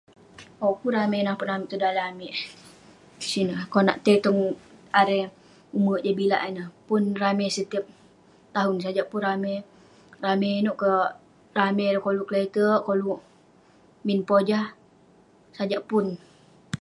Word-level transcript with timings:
Owk..pun 0.65 0.91
ramei 0.97 1.23
napun 1.25 1.49
amik 1.53 1.69
tong 1.69 1.83
daleh 1.83 2.05
amik 2.11 2.33
sineh..konak 3.29 3.97
tai 4.03 4.17
tong 4.25 4.41
arei..tong 4.99 5.35
ume' 5.77 6.03
jabilak 6.05 6.45
ineh..pun 6.49 7.01
ramei 7.21 7.49
setiap 7.57 7.85
tahun, 8.55 8.77
sajak 8.83 9.05
pun 9.11 9.21
ramei, 9.27 9.57
ramei 10.23 10.53
inouk 10.59 10.77
ka 10.83 10.91
ramei 11.57 11.87
ireh 11.89 12.03
koluk 12.05 12.27
kle'terk..koluk 12.29 13.19
min 14.05 14.19
pojah..sajak 14.29 15.81
pun.. 15.89 16.05